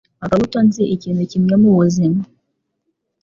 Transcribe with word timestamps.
Akabuto 0.25 0.57
Nzi 0.67 0.83
ikintu 0.95 1.23
kimwe 1.31 1.53
mubuzima 1.61 2.19